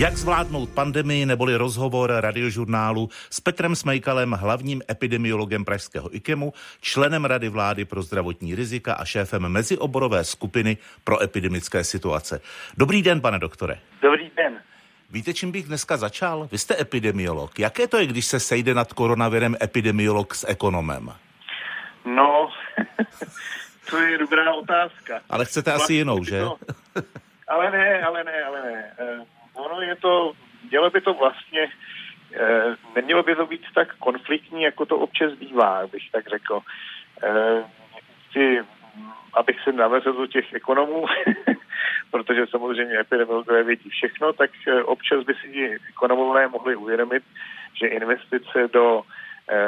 [0.00, 7.48] Jak zvládnout pandemii neboli rozhovor radiožurnálu s Petrem Smejkalem, hlavním epidemiologem pražského IKEMu, členem Rady
[7.48, 12.40] vlády pro zdravotní rizika a šéfem mezioborové skupiny pro epidemické situace.
[12.76, 13.78] Dobrý den, pane doktore.
[14.02, 14.60] Dobrý den.
[15.10, 16.48] Víte, čím bych dneska začal?
[16.52, 17.58] Vy jste epidemiolog.
[17.58, 21.12] Jaké to je, když se sejde nad koronavirem epidemiolog s ekonomem?
[22.04, 22.48] No,
[23.90, 25.20] to je dobrá otázka.
[25.30, 26.42] Ale chcete asi jinou, že?
[27.48, 28.94] Ale ne, ale ne, ale ne.
[29.60, 30.32] Ono je to,
[30.70, 35.86] dělo by to vlastně, uh, nemělo by to být tak konfliktní, jako to občas bývá,
[35.86, 36.54] bych tak řekl.
[36.54, 37.64] Uh,
[38.32, 38.60] ty,
[39.34, 41.06] abych se navezl do těch ekonomů,
[42.10, 44.50] protože samozřejmě epidemiologové vědí všechno, tak
[44.84, 47.22] občas by si ekonomové mohli uvědomit,
[47.74, 49.06] že investice do Eh,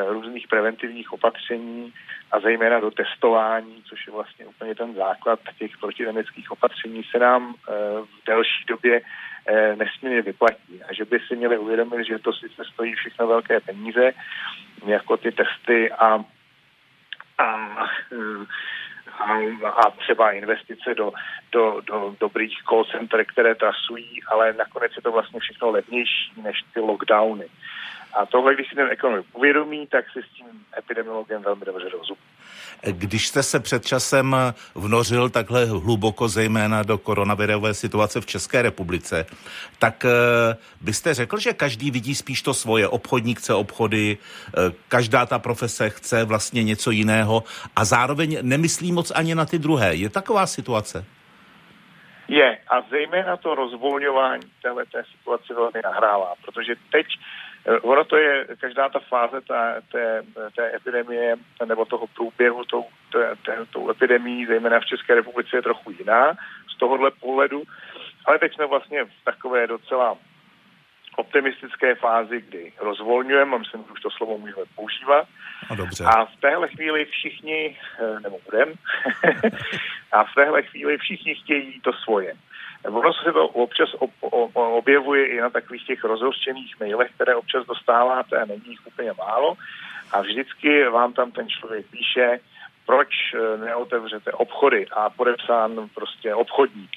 [0.08, 1.92] různých preventivních opatření
[2.32, 7.54] a zejména do testování, což je vlastně úplně ten základ těch protidemických opatření, se nám
[7.54, 9.00] eh, v delší době
[9.46, 10.82] eh, nesmírně vyplatí.
[10.88, 14.12] A že by si měli uvědomit, že to sice stojí všechno velké peníze,
[14.86, 16.24] jako ty testy a,
[17.38, 17.76] a
[19.64, 21.12] a třeba investice do,
[21.52, 26.62] do, do dobrých call center, které trasují, ale nakonec je to vlastně všechno levnější než
[26.74, 27.46] ty lockdowny.
[28.14, 30.46] A tohle, když si ten ekonomik uvědomí, tak si s tím
[30.78, 32.20] epidemiologem velmi dobře rozumí.
[32.90, 34.36] Když jste se před časem
[34.74, 39.26] vnořil takhle hluboko, zejména do koronavirové situace v České republice,
[39.78, 42.88] tak eh, byste řekl, že každý vidí spíš to svoje.
[42.88, 47.44] Obchodník chce obchody, eh, každá ta profese chce vlastně něco jiného
[47.76, 49.94] a zároveň nemyslí moc ani na ty druhé.
[49.94, 51.04] Je taková situace?
[52.28, 57.06] Je a zejména to rozvolňování téhle té situace velmi nahrává, protože teď
[57.82, 60.22] ono to je, každá ta fáze ta, té,
[60.56, 65.62] té epidemie nebo toho průběhu tou, té, té, tou epidemí, zejména v České republice, je
[65.62, 66.32] trochu jiná
[66.74, 67.62] z tohohle pohledu.
[68.24, 70.16] Ale teď jsme vlastně v takové docela
[71.16, 75.28] optimistické fázi, kdy rozvolňujeme, myslím, že už to slovo můžeme používat.
[75.70, 76.04] A, dobře.
[76.04, 78.74] a v téhle chvíli všichni, eh, nebo budem,
[80.12, 82.34] a v téhle chvíli všichni chtějí to svoje.
[82.88, 83.90] Ono se to občas
[84.54, 89.54] objevuje i na takových těch rozhořčených mailech, které občas dostáváte a není jich úplně málo.
[90.12, 92.40] A vždycky vám tam ten člověk píše,
[92.86, 96.90] proč eh, neotevřete obchody a podepsán prostě obchodník.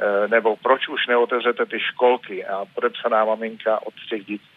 [0.00, 4.50] Eh, nebo proč už neotevřete ty školky a podepsaná maminka od třech dětí.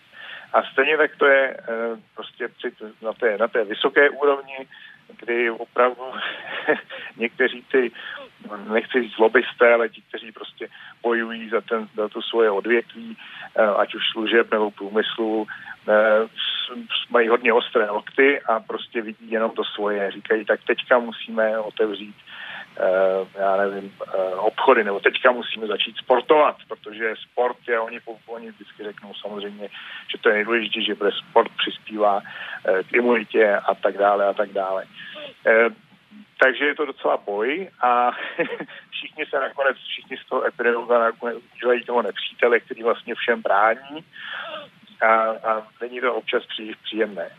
[0.53, 2.47] A stejně tak to je eh, prostě
[3.01, 4.67] na té, na té vysoké úrovni,
[5.19, 6.03] kdy opravdu
[7.17, 7.91] někteří ty,
[8.73, 10.67] nechci říct lobbysté, ale ti, kteří prostě
[11.01, 13.17] bojují za, ten, za to svoje odvětví,
[13.55, 15.47] eh, ať už služeb nebo průmyslu,
[15.89, 16.27] eh,
[17.09, 20.11] mají hodně ostré lokty a prostě vidí jenom to svoje.
[20.11, 22.15] Říkají, tak teďka musíme otevřít
[22.73, 23.93] Uh, já nevím,
[24.37, 29.69] obchody, nebo teďka musíme začít sportovat, protože sport je, oni, oni vždycky řeknou samozřejmě,
[30.11, 30.95] že to je nejdůležitější, že
[31.29, 32.21] sport přispívá
[32.89, 34.85] k imunitě a tak dále a tak dále.
[36.37, 38.11] Takže je to docela boj a
[38.91, 44.05] všichni se nakonec, všichni z toho epidemiologa nakonec udělají toho nepřítele, který vlastně všem brání
[45.01, 47.29] a, a není to občas příliš příjemné.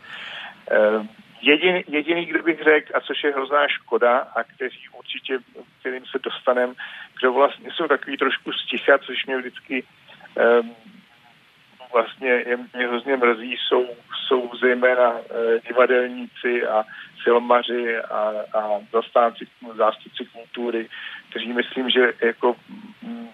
[1.41, 5.39] Jediný, jediný, kdo bych řekl, a což je hrozná škoda, a kteří určitě,
[5.79, 6.73] kterým se dostanem,
[7.19, 9.83] kdo vlastně jsou takový trošku sticha, což mě vždycky
[10.35, 10.75] um,
[11.95, 13.83] vlastně je, mě hrozně mrzí, jsou,
[14.27, 15.19] jsou zejména uh,
[15.67, 16.83] divadelníci a
[17.23, 18.21] filmaři a,
[18.59, 18.61] a
[18.93, 19.47] zastánci,
[19.77, 20.87] zástupci kultury,
[21.29, 22.55] kteří myslím, že jako
[23.03, 23.27] m,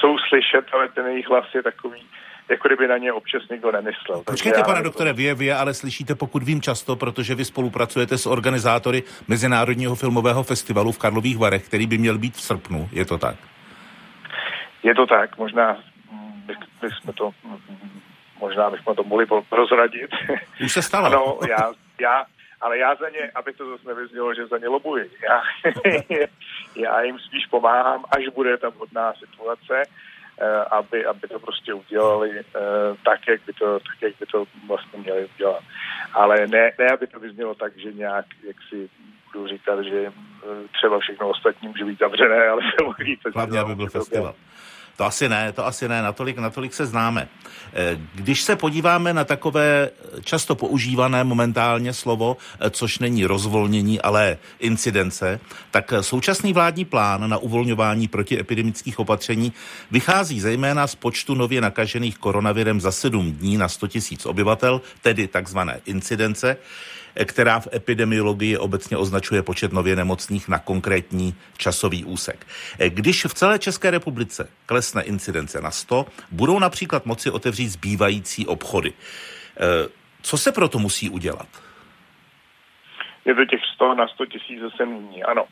[0.00, 2.02] jsou slyšet, ale ten jejich hlas je takový,
[2.48, 4.22] jako kdyby na ně občas někdo nemyslel.
[4.26, 9.02] Počkejte, pane doktore, vy, vy ale slyšíte, pokud vím často, protože vy spolupracujete s organizátory
[9.28, 12.88] Mezinárodního filmového festivalu v Karlových Varech, který by měl být v srpnu.
[12.92, 13.36] Je to tak?
[14.82, 15.76] Je to tak, možná
[16.80, 17.30] bychom to
[18.40, 20.10] možná bychom to mohli prozradit.
[20.64, 21.06] Už se stalo.
[21.06, 22.24] ano, já, já,
[22.60, 25.10] ale já za ně, aby to zase nevyznělo, že za ně lobuji.
[25.28, 25.42] Já,
[26.76, 29.82] já jim spíš pomáhám, až bude ta vhodná situace
[30.40, 32.60] Eh, aby, aby to prostě udělali eh,
[33.04, 35.62] tak, jak by to, tak, jak by to vlastně měli udělat.
[36.12, 38.88] Ale ne, ne, aby to vyznělo tak, že nějak, jak si
[39.32, 43.74] budu říkat, že eh, třeba všechno ostatní může být zavřené, ale se mohli Hlavně, aby
[43.74, 44.34] byl festival.
[44.96, 47.28] To asi ne, to asi ne, natolik, natolik se známe.
[47.74, 49.90] Eh, když se podíváme na takové
[50.24, 55.40] často používané momentálně slovo, eh, což není rozvolnění, ale incidence,
[55.70, 59.52] tak současný vládní plán na uvolňování protiepidemických opatření
[59.90, 65.28] vychází zejména z počtu nově nakažených koronavirem za 7 dní na 100 000 obyvatel, tedy
[65.28, 66.56] takzvané incidence.
[67.24, 72.46] která v epidemiologii obecně označuje počet nově nemocných na konkrétní časový úsek.
[72.88, 74.48] Když v celé České republice
[74.82, 78.92] klesne incidence na 100, budou například moci otevřít zbývající obchody.
[80.22, 81.48] Co se proto musí udělat?
[83.24, 85.44] Je to těch 100 na 100 tisíc zase nyní, ano.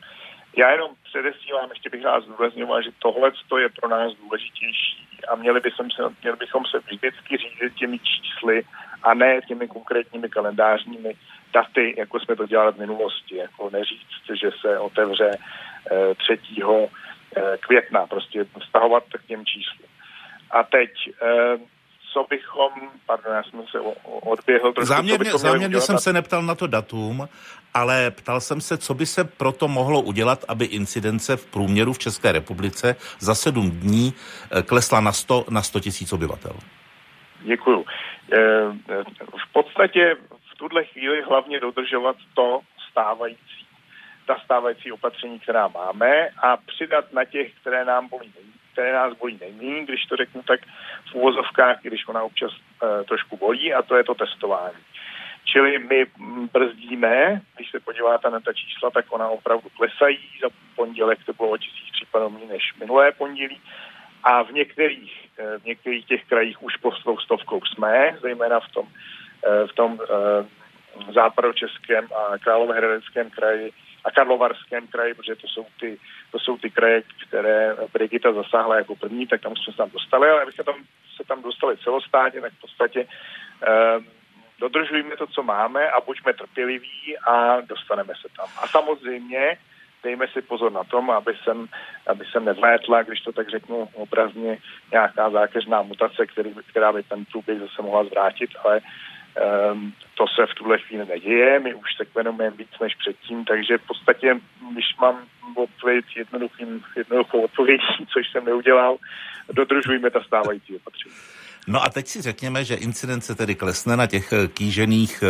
[0.57, 3.31] Já jenom předesílám, ještě bych rád zdůrazňoval, že tohle
[3.63, 8.63] je pro nás důležitější a měli, bychom se, měli bychom se vždycky řídit těmi čísly
[9.03, 11.15] a ne těmi konkrétními kalendářními
[11.53, 13.37] daty, jako jsme to dělali v minulosti.
[13.37, 16.39] Jako neříct, že se otevře e, 3.
[17.37, 19.89] E, května, prostě vztahovat k těm číslům.
[20.51, 20.91] A teď
[21.23, 21.59] e,
[22.13, 22.71] co bychom,
[23.07, 24.95] pardon, já jsem se odběhl trošku.
[24.95, 27.29] Záměrně, záměrně jsem se neptal na to datum,
[27.75, 31.99] ale ptal jsem se, co by se proto mohlo udělat, aby incidence v průměru v
[31.99, 34.15] České republice za sedm dní
[34.51, 36.53] eh, klesla na 100, na 100 tisíc obyvatel.
[37.43, 37.85] Děkuju.
[38.33, 38.39] Eh,
[39.49, 40.17] v podstatě
[40.53, 42.61] v tuhle chvíli hlavně dodržovat to
[42.91, 43.67] stávající,
[44.27, 48.33] ta stávající opatření, která máme a přidat na těch, které nám bolí
[48.73, 50.61] které nás bolí nejméně, když to řeknu tak
[51.11, 54.83] v úvozovkách, když ona občas e, trošku bolí, a to je to testování.
[55.45, 56.07] Čili my
[56.53, 60.19] brzdíme, když se podíváte na ta čísla, tak ona opravdu klesají.
[60.43, 63.61] Za pondělek to bylo o tisíc případů méně než minulé pondělí.
[64.23, 68.69] A v některých, eh, v některých těch krajích už pod tou stovkou jsme, zejména v
[68.69, 68.87] tom,
[69.47, 69.99] eh, v tom
[71.15, 73.73] západočeském a královéhradeckém kraji
[74.05, 75.99] a Karlovarském kraji, protože to jsou ty,
[76.33, 80.31] to jsou ty kraje, které Brigita zasáhla jako první, tak tam jsme se tam dostali,
[80.31, 80.75] ale abychom tam,
[81.17, 84.07] se tam dostali celostátně, tak v podstatě um,
[84.61, 88.49] dodržujeme to, co máme a buďme trpěliví a dostaneme se tam.
[88.63, 89.57] A samozřejmě
[90.03, 91.69] dejme si pozor na tom, aby jsem,
[92.07, 94.59] aby jsem nevlétla, když to tak řeknu obrazně,
[94.93, 98.81] nějaká zákeřná mutace, který, která by ten průběh zase mohla zvrátit, ale
[99.37, 103.79] Um, to se v tuhle chvíli neděje, my už se kvenujeme víc než předtím, takže
[103.79, 104.41] v podstatě,
[104.73, 106.05] když mám odpověď
[106.97, 108.97] jednoduchou odpovědí, což jsem neudělal,
[109.53, 111.15] dodržujeme ta stávající opatření.
[111.67, 115.25] No a teď si řekněme, že incidence tedy klesne na těch kýžených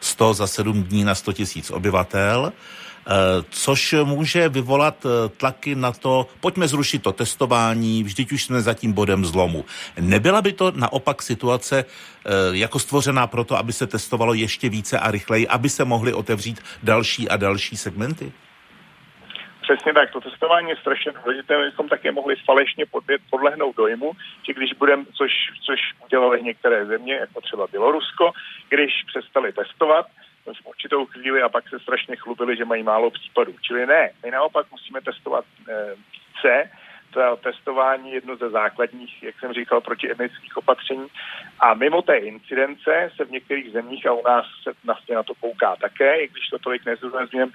[0.00, 2.52] 100 eh, za 7 dní na 100 tisíc obyvatel.
[3.06, 8.62] Eh, což může vyvolat eh, tlaky na to, pojďme zrušit to testování, vždyť už jsme
[8.62, 9.64] za tím bodem zlomu.
[10.00, 15.10] Nebyla by to naopak situace eh, jako stvořená proto, aby se testovalo ještě více a
[15.10, 18.32] rychleji, aby se mohly otevřít další a další segmenty?
[19.62, 22.84] Přesně tak, to testování je strašně důležité, abychom také mohli falešně
[23.30, 24.12] podlehnout dojmu,
[24.46, 25.32] že když budeme, což,
[25.66, 28.32] což udělali některé země, jako třeba Bělorusko,
[28.68, 30.06] když přestali testovat,
[30.62, 33.54] v určitou chvíli a pak se strašně chlubili, že mají málo případů.
[33.60, 36.70] Čili ne, my naopak musíme testovat eh, více,
[37.12, 41.06] to testování je jedno ze základních, jak jsem říkal, protiepidemických opatření.
[41.60, 45.76] A mimo té incidence se v některých zemích, a u nás se na to pouká
[45.76, 47.54] také, i když to tolik nezdůrazňujeme, i,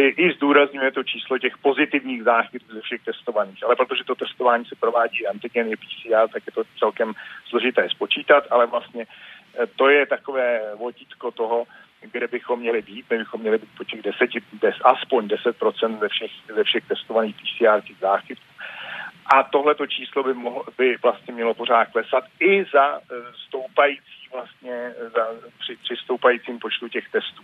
[0.00, 3.64] i zdůrazňuje to číslo těch pozitivních záchytů ze všech testovaných.
[3.64, 7.12] Ale protože to testování se provádí antigen i PCR, tak je to celkem
[7.48, 11.66] složité spočítat, ale vlastně eh, to je takové vodítko toho,
[12.12, 13.06] kde bychom měli být.
[13.10, 17.36] My bychom měli být po těch deseti, des, aspoň 10% ze všech, ze všech testovaných
[17.36, 18.42] PCR záchytů.
[19.26, 23.00] A tohleto číslo by, mohlo, by vlastně mělo pořád klesat i za e,
[23.48, 25.26] stoupající vlastně, za,
[25.58, 27.42] při, při stoupajícím počtu těch testů.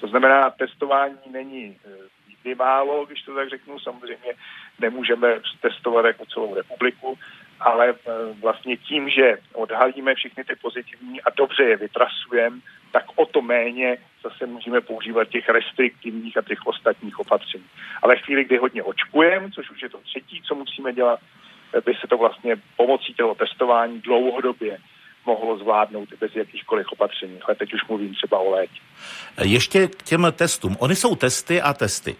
[0.00, 1.88] To znamená, testování není e,
[2.28, 3.80] nikdy málo, když to tak řeknu.
[3.80, 4.32] Samozřejmě
[4.78, 5.28] nemůžeme
[5.60, 7.18] testovat jako celou republiku,
[7.60, 7.94] ale e,
[8.42, 12.60] vlastně tím, že odhalíme všechny ty pozitivní a dobře je vytrasujeme,
[12.92, 17.66] tak o to méně zase můžeme používat těch restriktivních a těch ostatních opatření.
[18.02, 21.20] Ale chvíli, kdy hodně očkujeme, což už je to třetí, co musíme dělat,
[21.84, 24.78] by se to vlastně pomocí toho testování dlouhodobě
[25.26, 27.40] mohlo zvládnout i bez jakýchkoliv opatření.
[27.42, 28.80] Ale teď už mluvím třeba o létě.
[29.42, 30.76] Ještě k těm testům.
[30.78, 32.16] Oni jsou testy a testy.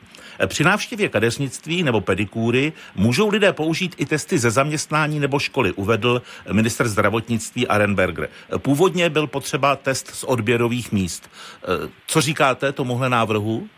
[0.47, 6.23] Při návštěvě kadeřnictví nebo pedikúry můžou lidé použít i testy ze zaměstnání nebo školy, uvedl
[6.53, 8.29] minister zdravotnictví Arenberger.
[8.59, 11.31] Původně byl potřeba test z odběrových míst.
[12.07, 13.69] Co říkáte tomuhle návrhu?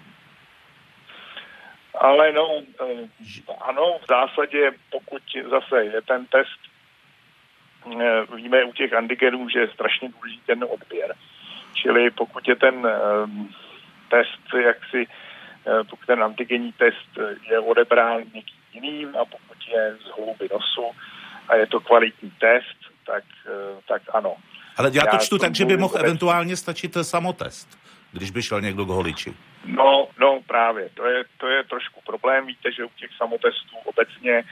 [2.00, 2.62] Ale no,
[3.60, 6.65] ano, v zásadě, pokud zase je ten test
[8.36, 11.14] víme u těch antigenů, že je strašně důležitý ten odběr.
[11.74, 13.54] Čili pokud je ten um,
[14.08, 17.18] test, jak si, uh, pokud ten antigenní test
[17.50, 20.96] je odebrán někým jiným a pokud je z hlouby nosu
[21.48, 24.36] a je to kvalitní test, tak, uh, tak ano.
[24.76, 27.78] Ale já to čtu tak, že by mohl eventuálně stačit samotest,
[28.12, 29.34] když by šel někdo k holiči.
[29.64, 32.46] No, no právě, to je, to je trošku problém.
[32.46, 34.44] Víte, že u těch samotestů obecně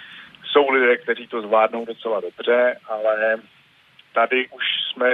[0.55, 3.37] jsou lidé, kteří to zvládnou docela dobře, ale
[4.15, 5.07] tady už jsme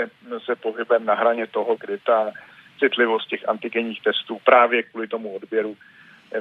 [0.44, 2.30] se pohybem na hraně toho, kdy ta
[2.78, 5.76] citlivost těch antigenních testů právě kvůli tomu odběru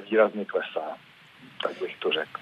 [0.10, 0.98] výrazně klesá.
[1.64, 2.42] Tak bych to řekl.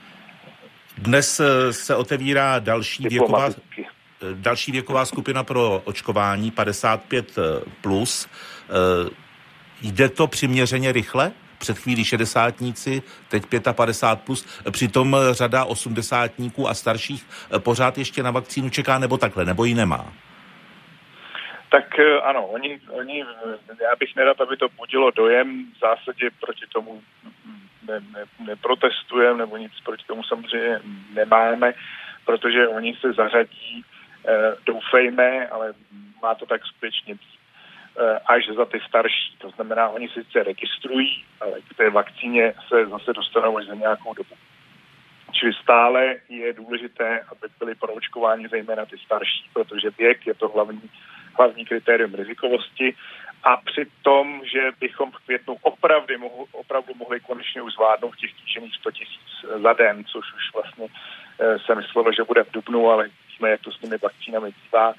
[0.98, 3.86] Dnes eh, se otevírá další věková, eh,
[4.34, 7.36] další věková skupina pro očkování 55
[7.82, 8.30] plus.
[9.82, 11.32] Jde to přiměřeně rychle?
[11.58, 17.26] Před chvílí šedesátníci, teď 55 plus, přitom řada osmdesátníků a starších
[17.60, 20.14] pořád ještě na vakcínu čeká, nebo takhle, nebo ji nemá?
[21.70, 23.26] Tak eh, ano, oni, oni,
[23.82, 27.02] já bych nerad, aby to budilo dojem, v zásadě proti tomu
[27.88, 30.80] ne, ne, neprotestujeme, nebo nic proti tomu samozřejmě
[31.14, 31.74] nemáme,
[32.26, 33.86] protože oni se zařadí,
[34.28, 35.74] eh, doufejme, ale
[36.22, 37.37] má to tak skutečně být, eh,
[38.26, 39.36] až za ty starší.
[39.38, 43.76] To znamená, oni se sice registrují, ale k té vakcíně se zase dostanou až za
[43.76, 44.36] nějakou dobu.
[45.32, 50.90] Čili stále je důležité, aby byly proočkováni zejména ty starší, protože věk je to hlavní
[51.38, 52.96] hlavní kritérium rizikovosti
[53.44, 58.34] a při tom, že bychom v květnu opravdu, mohu, opravdu mohli konečně už zvládnout těch
[58.34, 59.30] kýžených 100 tisíc
[59.64, 60.88] za den, což už vlastně
[61.40, 64.94] e, se myslelo, že bude v Dubnu, ale víme, jak to s těmi vakcínami bývá,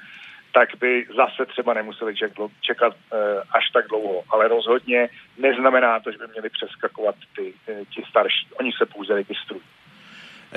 [0.53, 2.15] tak by zase třeba nemuseli
[2.61, 3.17] čekat e,
[3.51, 4.25] až tak dlouho.
[4.31, 8.49] Ale rozhodně neznamená to, že by měli přeskakovat ty, e, ti starší.
[8.61, 9.63] Oni se pouze registrují.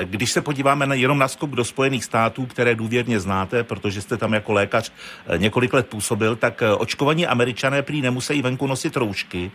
[0.04, 4.18] Když se podíváme na, jenom na skok do Spojených států, které důvěrně znáte, protože jste
[4.18, 4.92] tam jako lékař
[5.28, 9.52] eh, několik let působil, tak eh, očkovaní američané prý nemusí venku nosit roušky.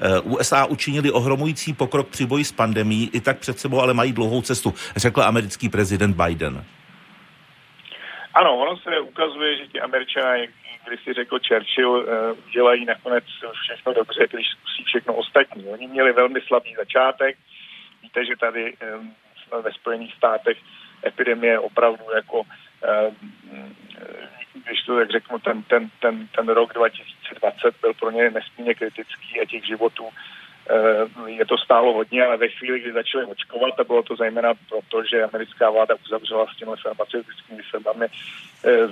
[0.00, 4.12] Eh, USA učinili ohromující pokrok při boji s pandemí, i tak před sebou ale mají
[4.12, 6.64] dlouhou cestu, řekl americký prezident Biden.
[8.38, 10.46] Ano, ono se ukazuje, že ti američané,
[10.88, 12.06] když si řekl Churchill,
[12.52, 13.24] dělají nakonec
[13.62, 15.64] všechno dobře, když zkusí všechno ostatní.
[15.64, 17.36] Oni měli velmi slabý začátek.
[18.02, 18.76] Víte, že tady
[19.62, 20.58] ve Spojených státech
[21.06, 22.42] epidemie opravdu jako,
[22.84, 23.10] eh,
[24.64, 29.40] když to tak řeknu, ten, ten, ten, ten rok 2020 byl pro ně nesmírně kritický
[29.40, 30.37] a těch životů eh,
[31.26, 35.04] je to stálo hodně, ale ve chvíli, kdy začali očkovat, a bylo to zejména proto,
[35.04, 38.06] že americká vláda uzavřela s těmi farmaceutickými firmami
[38.64, 38.88] eh,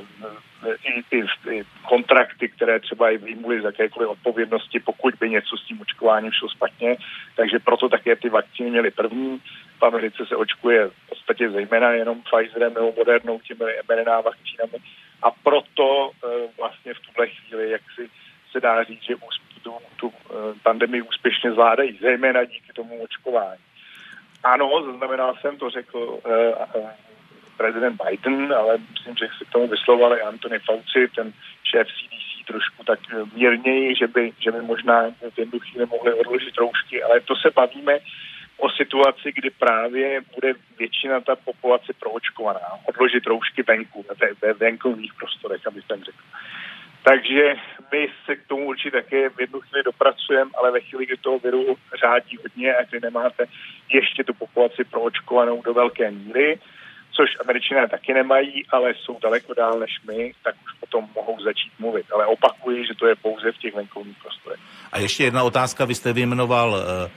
[1.10, 5.80] i, i kontrakty, které třeba i výmuly z jakékoliv odpovědnosti, pokud by něco s tím
[5.80, 6.96] očkováním šlo špatně.
[7.36, 9.42] Takže proto také ty vakcíny měly první.
[9.78, 14.78] V Americe se očkuje v podstatě zejména jenom Pfizerem nebo Modernou těmi mRNA vakcínami
[15.22, 16.28] a proto e,
[16.58, 18.10] vlastně v tuhle chvíli, jak si
[18.52, 19.16] se dá říct, že
[19.66, 20.32] tu, tu e,
[20.62, 23.62] pandemii úspěšně zvládají, zejména díky tomu očkování.
[24.44, 26.94] Ano, zaznamenal jsem, to řekl e,
[27.56, 31.32] prezident Biden, ale myslím, že se k tomu vyslovoval i Anthony Fauci, ten
[31.64, 32.98] šéf CDC trošku tak
[33.34, 37.50] mírněji, že by, že by možná v jednu chvíli mohli odložit roušky, ale to se
[37.50, 37.98] bavíme
[38.56, 42.68] o situaci, kdy právě bude většina ta populace proočkovaná.
[42.84, 44.04] Odložit roušky venku,
[44.42, 46.22] ve venkovních prostorech, aby jsem řekl.
[47.08, 47.54] Takže
[47.92, 51.38] my se k tomu určitě také v jednu chvíli dopracujeme, ale ve chvíli, kdy toho
[51.38, 53.44] viru řádí hodně a kdy nemáte
[53.92, 56.58] ještě tu populaci proočkovanou do velké míry,
[57.12, 61.72] což američané taky nemají, ale jsou daleko dál než my, tak už potom mohou začít
[61.78, 62.06] mluvit.
[62.12, 64.60] Ale opakuji, že to je pouze v těch venkovních prostorech.
[64.92, 67.10] A ještě jedna otázka, vy jste vyjmenoval uh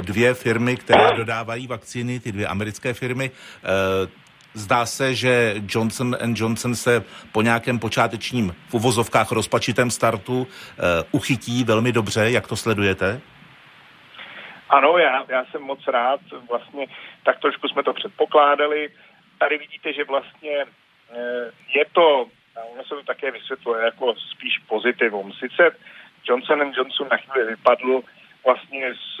[0.00, 3.30] dvě firmy, které dodávají vakcíny, ty dvě americké firmy.
[4.56, 11.64] Zdá se, že Johnson Johnson se po nějakém počátečním v uvozovkách rozpačitém startu eh, uchytí
[11.64, 12.30] velmi dobře.
[12.30, 13.20] Jak to sledujete?
[14.68, 16.20] Ano, já, já jsem moc rád.
[16.48, 16.86] Vlastně
[17.24, 18.88] tak trošku jsme to předpokládali.
[19.38, 20.56] Tady vidíte, že vlastně
[21.10, 25.32] eh, je to, a ono se to také vysvětluje jako spíš pozitivum.
[25.32, 25.76] Sice
[26.28, 28.02] Johnson Johnson na chvíli vypadl,
[28.46, 29.20] vlastně s,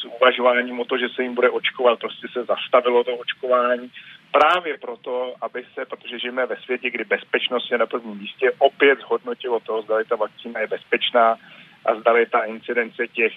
[0.00, 3.90] s uvažováním o to, že se jim bude očkovat, prostě se zastavilo to očkování.
[4.32, 8.98] Právě proto, aby se, protože žijeme ve světě, kdy bezpečnost je na prvním místě, opět
[8.98, 11.36] zhodnotilo to, zda ta vakcína je bezpečná
[11.84, 13.32] a zda ta incidence těch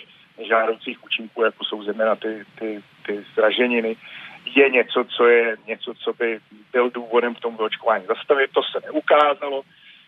[0.47, 3.95] žádoucích účinků, jako jsou zejména ty, ty, ty zraženiny,
[4.55, 6.39] je něco, co je něco, co by
[6.71, 8.51] byl důvodem k tomu očkování zastavit.
[8.53, 9.61] To se neukázalo,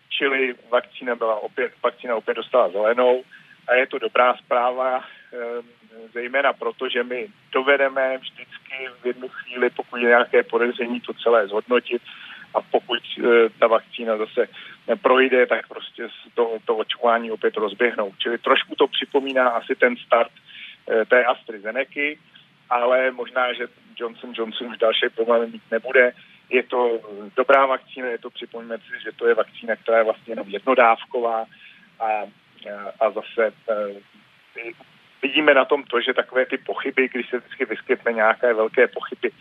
[0.09, 3.23] čili vakcína byla opět, vakcína opět dostala zelenou
[3.67, 5.03] a je to dobrá zpráva,
[5.33, 5.65] ehm,
[6.13, 11.47] zejména proto, že my dovedeme vždycky v jednu chvíli, pokud je nějaké podezření, to celé
[11.47, 12.01] zhodnotit
[12.53, 14.47] a pokud eh, ta vakcína zase
[14.87, 18.13] neprojde, tak prostě to, to očkování opět rozběhnou.
[18.17, 22.19] Čili trošku to připomíná asi ten start eh, té AstraZeneca,
[22.69, 23.67] ale možná, že
[23.99, 26.11] Johnson Johnson už další problémy mít nebude.
[26.49, 26.99] Je to
[27.35, 31.45] dobrá vakcína, je to, připomeňme si, že to je vakcína, která je vlastně jenom jednodávková
[31.99, 32.07] a
[32.99, 34.71] a zase eh,
[35.21, 39.31] vidíme na tom to, že takové ty pochyby, když se vždycky vyskytne nějaké velké pochyby,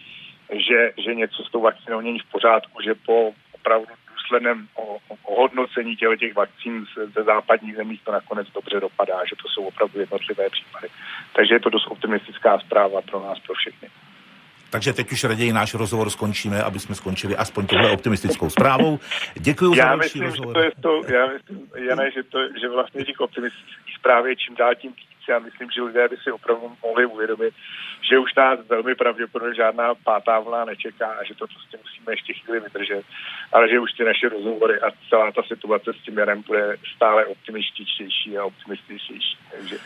[0.53, 5.41] že, že něco s tou vakcínou není v pořádku, že po opravdu výsledem o, o
[5.41, 6.87] hodnocení těch, těch vakcín
[7.17, 10.89] ze západních zemí to nakonec dobře dopadá, že to jsou opravdu jednotlivé případy.
[11.33, 13.89] Takže je to dost optimistická zpráva pro nás, pro všechny.
[14.71, 18.99] Takže teď už raději náš rozhovor skončíme, aby jsme skončili aspoň tohle optimistickou zprávou.
[19.35, 20.49] Děkuji za myslím, rozhovor.
[20.49, 24.37] Že to je to, já myslím, Jane, že, to, že vlastně těch optimistických zpráv je
[24.37, 25.07] čím dál tím víc.
[25.29, 27.55] Já myslím, že lidé by si opravdu mohli uvědomit,
[28.11, 32.33] že už nás velmi pravděpodobně žádná pátá vlna nečeká a že to prostě musíme ještě
[32.33, 33.03] chvíli vydržet.
[33.53, 37.27] Ale že už ty naše rozhovory a celá ta situace s tím Janem bude stále
[37.27, 39.37] optimističtější a optimističtější.
[39.51, 39.77] Takže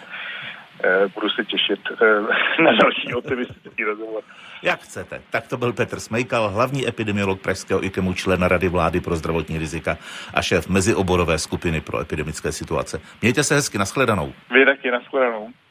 [1.15, 4.23] budu se těšit eh, na další optimistický rozhovor.
[4.63, 5.23] Jak chcete.
[5.31, 9.99] Tak to byl Petr Smejkal, hlavní epidemiolog Pražského IKEMu, člen Rady vlády pro zdravotní rizika
[10.35, 13.01] a šéf mezioborové skupiny pro epidemické situace.
[13.23, 14.33] Mějte se hezky, nashledanou.
[14.51, 15.49] Vy taky, nashledanou.